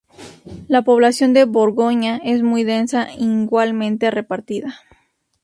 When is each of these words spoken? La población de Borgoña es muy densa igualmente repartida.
La 0.67 0.81
población 0.81 1.31
de 1.33 1.43
Borgoña 1.45 2.19
es 2.23 2.41
muy 2.41 2.63
densa 2.63 3.09
igualmente 3.19 4.09
repartida. 4.09 4.73